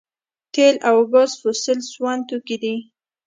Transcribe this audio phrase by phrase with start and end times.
[0.53, 2.75] تیل او ګاز فوسیل سون توکي دي